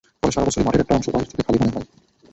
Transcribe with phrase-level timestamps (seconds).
[0.19, 1.87] ফলে সারা বছরই মাঠের একটা অংশ বাহির থেকে খালি বলে মনে হয়।